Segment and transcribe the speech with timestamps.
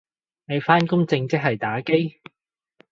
[0.45, 2.19] 你返工正職係打機？